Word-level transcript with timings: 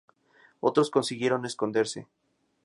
Otros 0.61 0.89
consiguieron 0.89 1.45
esconderse. 1.45 2.07